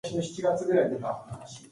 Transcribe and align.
The 0.03 0.09
bronze 0.41 0.61
monument 0.67 0.93
is 0.95 0.99
tall. 1.01 1.27